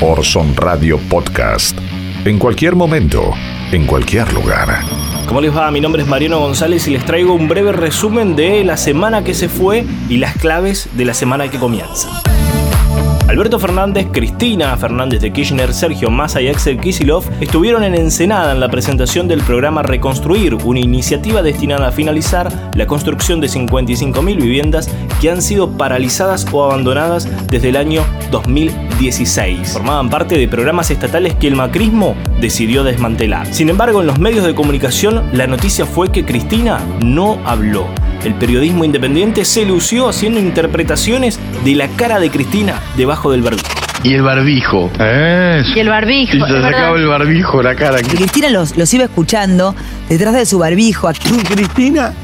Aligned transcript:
Orson 0.00 0.54
Radio 0.56 0.98
Podcast. 1.08 1.78
En 2.26 2.38
cualquier 2.38 2.76
momento, 2.76 3.32
en 3.72 3.86
cualquier 3.86 4.30
lugar. 4.32 4.80
¿Cómo 5.26 5.40
les 5.40 5.56
va? 5.56 5.70
Mi 5.70 5.80
nombre 5.80 6.02
es 6.02 6.08
Mariano 6.08 6.38
González 6.38 6.86
y 6.86 6.90
les 6.90 7.04
traigo 7.04 7.32
un 7.32 7.48
breve 7.48 7.72
resumen 7.72 8.36
de 8.36 8.62
la 8.62 8.76
semana 8.76 9.24
que 9.24 9.32
se 9.32 9.48
fue 9.48 9.86
y 10.08 10.18
las 10.18 10.36
claves 10.36 10.90
de 10.92 11.04
la 11.06 11.14
semana 11.14 11.50
que 11.50 11.58
comienza. 11.58 12.22
Alberto 13.28 13.58
Fernández, 13.58 14.06
Cristina 14.12 14.76
Fernández 14.76 15.20
de 15.20 15.32
Kirchner, 15.32 15.74
Sergio 15.74 16.10
Massa 16.10 16.40
y 16.40 16.46
Axel 16.46 16.78
Kisilov 16.78 17.24
estuvieron 17.40 17.82
en 17.82 17.96
Ensenada 17.96 18.52
en 18.52 18.60
la 18.60 18.68
presentación 18.68 19.26
del 19.26 19.42
programa 19.42 19.82
Reconstruir, 19.82 20.54
una 20.54 20.78
iniciativa 20.78 21.42
destinada 21.42 21.88
a 21.88 21.92
finalizar 21.92 22.52
la 22.76 22.86
construcción 22.86 23.40
de 23.40 23.48
55.000 23.48 24.36
viviendas 24.36 24.88
que 25.20 25.28
han 25.28 25.42
sido 25.42 25.72
paralizadas 25.76 26.46
o 26.52 26.64
abandonadas 26.64 27.28
desde 27.48 27.70
el 27.70 27.76
año 27.76 28.04
2016. 28.30 29.72
Formaban 29.72 30.08
parte 30.08 30.38
de 30.38 30.46
programas 30.46 30.92
estatales 30.92 31.34
que 31.34 31.48
el 31.48 31.56
macrismo 31.56 32.14
decidió 32.40 32.84
desmantelar. 32.84 33.52
Sin 33.52 33.68
embargo, 33.70 34.02
en 34.02 34.06
los 34.06 34.20
medios 34.20 34.46
de 34.46 34.54
comunicación 34.54 35.24
la 35.32 35.48
noticia 35.48 35.84
fue 35.84 36.12
que 36.12 36.24
Cristina 36.24 36.78
no 37.04 37.40
habló. 37.44 37.88
El 38.26 38.34
periodismo 38.34 38.84
independiente 38.84 39.44
se 39.44 39.64
lució 39.64 40.08
haciendo 40.08 40.40
interpretaciones 40.40 41.38
de 41.64 41.76
la 41.76 41.86
cara 41.86 42.18
de 42.18 42.28
Cristina 42.28 42.80
debajo 42.96 43.30
del 43.30 43.42
barbijo. 43.42 43.68
Y 44.02 44.14
el 44.14 44.22
barbijo. 44.22 44.90
Y 44.98 45.78
el 45.78 45.88
barbijo. 45.88 46.36
Y 46.36 46.40
se 46.40 46.60
sacaba 46.60 46.90
verdad. 46.90 46.96
el 46.96 47.06
barbijo, 47.06 47.62
la 47.62 47.76
cara. 47.76 47.98
Cristina 48.00 48.50
los, 48.50 48.76
los 48.76 48.92
iba 48.92 49.04
escuchando 49.04 49.76
detrás 50.08 50.34
de 50.34 50.44
su 50.44 50.58
barbijo. 50.58 51.08
Cristina, 51.48 52.14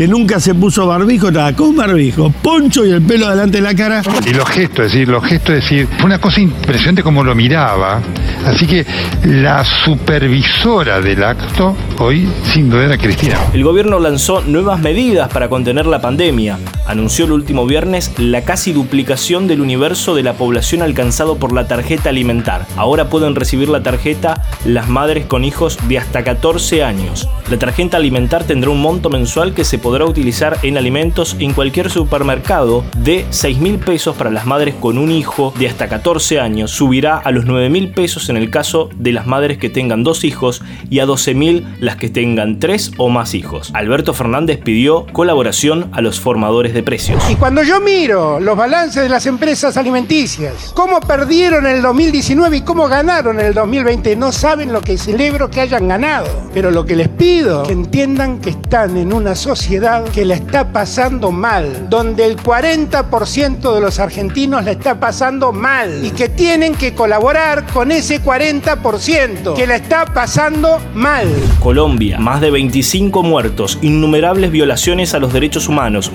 que 0.00 0.08
nunca 0.08 0.40
se 0.40 0.54
puso 0.54 0.86
barbijo, 0.86 1.28
estaba 1.28 1.52
con 1.52 1.76
barbijo, 1.76 2.32
poncho 2.42 2.86
y 2.86 2.90
el 2.90 3.02
pelo 3.02 3.28
delante 3.28 3.58
de 3.58 3.62
la 3.62 3.74
cara. 3.74 4.00
Y 4.24 4.32
los 4.32 4.48
gestos, 4.48 4.86
es 4.86 4.92
decir, 4.92 5.08
los 5.08 5.22
gestos, 5.22 5.56
es 5.56 5.62
decir, 5.62 5.86
fue 5.98 6.06
una 6.06 6.18
cosa 6.18 6.40
impresionante 6.40 7.02
como 7.02 7.22
lo 7.22 7.34
miraba. 7.34 8.00
Así 8.46 8.66
que 8.66 8.86
la 9.24 9.62
supervisora 9.62 11.02
del 11.02 11.22
acto 11.22 11.76
hoy, 11.98 12.26
sin 12.50 12.70
duda, 12.70 12.86
era 12.86 12.96
Cristina. 12.96 13.36
El 13.52 13.62
gobierno 13.62 13.98
lanzó 13.98 14.40
nuevas 14.40 14.80
medidas 14.80 15.28
para 15.28 15.50
contener 15.50 15.84
la 15.84 16.00
pandemia. 16.00 16.58
Anunció 16.86 17.24
el 17.24 17.32
último 17.32 17.66
viernes 17.66 18.12
la 18.18 18.42
casi 18.42 18.72
duplicación 18.72 19.46
del 19.46 19.60
universo 19.60 20.14
de 20.14 20.22
la 20.22 20.34
población 20.34 20.82
alcanzado 20.82 21.36
por 21.36 21.52
la 21.52 21.68
tarjeta 21.68 22.10
alimentar. 22.10 22.66
Ahora 22.76 23.08
pueden 23.08 23.34
recibir 23.34 23.68
la 23.68 23.82
tarjeta 23.82 24.42
las 24.64 24.88
madres 24.88 25.26
con 25.26 25.44
hijos 25.44 25.78
de 25.88 25.98
hasta 25.98 26.24
14 26.24 26.82
años. 26.82 27.28
La 27.50 27.58
tarjeta 27.58 27.96
alimentar 27.96 28.44
tendrá 28.44 28.70
un 28.70 28.80
monto 28.80 29.10
mensual 29.10 29.54
que 29.54 29.64
se 29.64 29.78
podrá 29.78 30.04
utilizar 30.04 30.58
en 30.62 30.76
alimentos 30.76 31.36
en 31.38 31.52
cualquier 31.52 31.90
supermercado 31.90 32.84
de 32.96 33.24
6 33.30 33.58
mil 33.58 33.78
pesos 33.78 34.16
para 34.16 34.30
las 34.30 34.46
madres 34.46 34.74
con 34.74 34.98
un 34.98 35.10
hijo 35.10 35.52
de 35.58 35.68
hasta 35.68 35.88
14 35.88 36.40
años. 36.40 36.70
Subirá 36.70 37.16
a 37.16 37.30
los 37.30 37.46
9 37.46 37.68
mil 37.70 37.90
pesos 37.90 38.28
en 38.28 38.36
el 38.36 38.50
caso 38.50 38.88
de 38.96 39.12
las 39.12 39.26
madres 39.26 39.58
que 39.58 39.70
tengan 39.70 40.04
dos 40.04 40.24
hijos 40.24 40.62
y 40.88 41.00
a 41.00 41.06
12 41.06 41.34
mil 41.34 41.66
las 41.80 41.96
que 41.96 42.08
tengan 42.08 42.58
tres 42.58 42.92
o 42.96 43.08
más 43.08 43.34
hijos. 43.34 43.70
Alberto 43.74 44.14
Fernández 44.14 44.60
pidió 44.62 45.06
colaboración 45.12 45.88
a 45.92 46.00
los 46.00 46.20
formadores 46.20 46.74
de 46.74 46.79
precios. 46.82 47.22
Y 47.30 47.36
cuando 47.36 47.62
yo 47.62 47.80
miro 47.80 48.40
los 48.40 48.56
balances 48.56 49.02
de 49.02 49.08
las 49.08 49.26
empresas 49.26 49.76
alimenticias, 49.76 50.72
cómo 50.74 51.00
perdieron 51.00 51.66
en 51.66 51.76
el 51.76 51.82
2019 51.82 52.58
y 52.58 52.60
cómo 52.62 52.88
ganaron 52.88 53.40
en 53.40 53.46
el 53.46 53.54
2020, 53.54 54.16
no 54.16 54.32
saben 54.32 54.72
lo 54.72 54.80
que 54.80 54.98
celebro 54.98 55.50
que 55.50 55.60
hayan 55.60 55.88
ganado. 55.88 56.26
Pero 56.52 56.70
lo 56.70 56.84
que 56.84 56.96
les 56.96 57.08
pido, 57.08 57.62
que 57.64 57.72
entiendan 57.72 58.40
que 58.40 58.50
están 58.50 58.96
en 58.96 59.12
una 59.12 59.34
sociedad 59.34 60.04
que 60.04 60.24
la 60.24 60.34
está 60.34 60.72
pasando 60.72 61.32
mal, 61.32 61.88
donde 61.88 62.26
el 62.26 62.36
40% 62.36 63.74
de 63.74 63.80
los 63.80 63.98
argentinos 63.98 64.64
la 64.64 64.72
está 64.72 64.98
pasando 65.00 65.52
mal 65.52 66.04
y 66.04 66.10
que 66.10 66.28
tienen 66.28 66.74
que 66.74 66.94
colaborar 66.94 67.66
con 67.72 67.92
ese 67.92 68.22
40% 68.22 69.54
que 69.54 69.66
la 69.66 69.76
está 69.76 70.04
pasando 70.06 70.80
mal. 70.94 71.28
Colombia, 71.60 72.18
más 72.18 72.40
de 72.40 72.50
25 72.50 73.22
muertos, 73.22 73.78
innumerables 73.82 74.50
violaciones 74.50 75.14
a 75.14 75.18
los 75.18 75.32
derechos 75.32 75.68
humanos, 75.68 76.12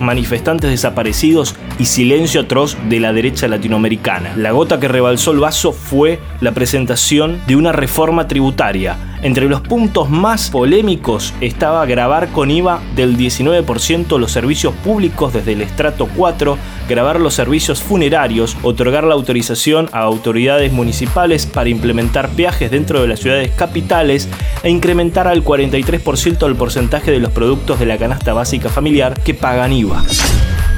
desaparecidos 0.53 1.55
y 1.79 1.85
silencio 1.85 2.41
atroz 2.41 2.77
de 2.87 2.99
la 2.99 3.13
derecha 3.13 3.47
latinoamericana. 3.47 4.33
La 4.37 4.51
gota 4.51 4.79
que 4.79 4.87
rebalsó 4.87 5.31
el 5.31 5.39
vaso 5.39 5.73
fue 5.73 6.19
la 6.39 6.51
presentación 6.53 7.41
de 7.47 7.55
una 7.55 7.71
reforma 7.71 8.27
tributaria. 8.27 9.14
Entre 9.25 9.49
los 9.49 9.61
puntos 9.61 10.07
más 10.07 10.51
polémicos 10.51 11.33
estaba 11.41 11.83
grabar 11.87 12.27
con 12.27 12.51
IVA 12.51 12.79
del 12.95 13.17
19% 13.17 14.19
los 14.19 14.31
servicios 14.31 14.71
públicos 14.83 15.33
desde 15.33 15.53
el 15.53 15.63
estrato 15.63 16.07
4, 16.15 16.59
grabar 16.87 17.19
los 17.19 17.33
servicios 17.33 17.81
funerarios, 17.81 18.55
otorgar 18.61 19.03
la 19.03 19.15
autorización 19.15 19.89
a 19.93 20.01
autoridades 20.01 20.71
municipales 20.71 21.47
para 21.47 21.69
implementar 21.69 22.29
peajes 22.29 22.69
dentro 22.69 23.01
de 23.01 23.07
las 23.07 23.19
ciudades 23.19 23.49
capitales 23.49 24.29
e 24.61 24.69
incrementar 24.69 25.27
al 25.27 25.43
43% 25.43 26.45
el 26.45 26.55
porcentaje 26.55 27.09
de 27.09 27.19
los 27.19 27.31
productos 27.31 27.79
de 27.79 27.87
la 27.87 27.97
canasta 27.97 28.31
básica 28.33 28.69
familiar 28.69 29.19
que 29.23 29.33
pagan 29.33 29.73
IVA. 29.73 30.05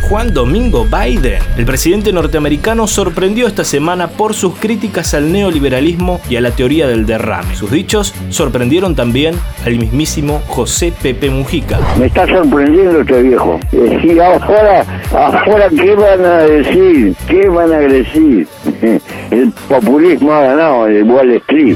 Juan 0.10 0.34
Domingo 0.34 0.86
Biden, 0.86 1.42
el 1.58 1.66
presidente 1.66 2.14
norteamericano, 2.14 2.88
sorprendió 2.88 3.46
esta 3.46 3.66
semana 3.66 4.08
por 4.08 4.34
sus 4.34 4.56
críticas 4.56 5.14
al 5.14 5.34
neoliberalismo 5.34 6.22
y 6.30 6.38
a 6.38 6.42
la 6.42 6.52
teoría 6.52 6.88
del 6.88 7.06
derrame. 7.06 7.56
Sus 7.56 7.72
dichos 7.72 8.14
sorprendieron 8.30 8.96
también 8.96 9.36
al 9.66 9.76
mismísimo 9.76 10.42
José 10.48 10.94
Pepe 11.02 11.30
Mujica. 11.30 11.80
Me 12.00 12.06
está 12.06 12.26
sorprendiendo 12.26 13.02
este 13.02 13.22
viejo. 13.22 13.60
Decir 13.70 14.22
afuera, 14.22 14.86
afuera, 15.12 15.70
¿qué 15.70 15.94
van 15.96 16.24
a 16.26 16.38
decir? 16.38 17.14
¿Qué 17.28 17.50
van 17.50 17.74
a 17.74 17.80
decir? 17.80 18.48
El 19.32 19.52
populismo 19.68 20.32
ha 20.32 20.42
ganado 20.42 20.88
el 20.88 21.04
Wall 21.04 21.32
Street. 21.32 21.76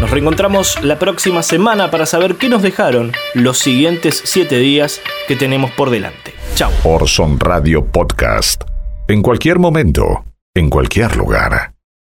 Nos 0.00 0.10
reencontramos 0.10 0.82
la 0.82 0.98
próxima 0.98 1.44
semana 1.44 1.90
para 1.92 2.06
saber 2.06 2.34
qué 2.34 2.48
nos 2.48 2.62
dejaron 2.62 3.12
los 3.34 3.58
siguientes 3.58 4.22
7 4.24 4.58
días 4.58 5.00
que 5.28 5.36
tenemos 5.36 5.70
por 5.70 5.90
delante. 5.90 6.39
Orson 6.84 7.40
Radio 7.40 7.86
Podcast. 7.86 8.64
En 9.08 9.22
cualquier 9.22 9.58
momento, 9.58 10.24
en 10.54 10.68
cualquier 10.68 11.16
lugar. 11.16 11.69